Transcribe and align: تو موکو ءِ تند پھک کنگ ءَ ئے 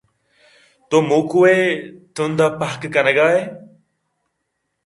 تو 0.89 0.97
موکو 1.07 1.39
ءِ 1.55 1.59
تند 2.15 2.39
پھک 2.59 2.81
کنگ 2.93 3.19
ءَ 3.25 3.27
ئے 3.33 3.39